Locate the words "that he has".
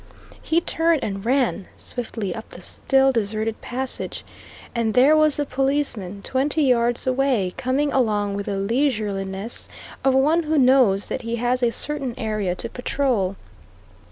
11.09-11.61